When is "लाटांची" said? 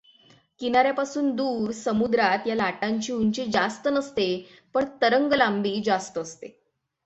2.55-3.13